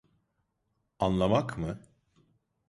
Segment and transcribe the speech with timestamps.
[0.99, 1.79] Anlamak mı?